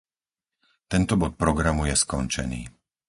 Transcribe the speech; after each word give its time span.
Tento 0.91 1.13
bod 1.21 1.33
programu 1.41 1.83
je 1.89 1.95
skončený. 2.03 2.61